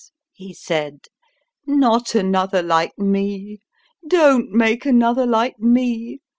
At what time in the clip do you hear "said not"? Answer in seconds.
0.51-2.15